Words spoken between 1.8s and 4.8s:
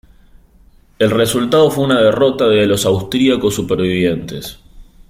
una derrota de los austriacos supervivientes.